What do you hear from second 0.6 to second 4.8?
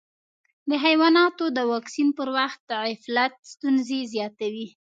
د حیواناتو د واکسین پر وخت غفلت ستونزې زیاتوي.